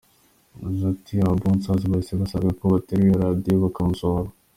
Yagize 0.61 0.85
ati 0.93 1.13
“Aba-bouncers 1.25 1.83
bahise 1.91 2.13
basabwa 2.21 2.51
ko 2.59 2.65
baterura 2.73 3.21
Radio 3.31 3.55
bakamusohora. 3.65 4.29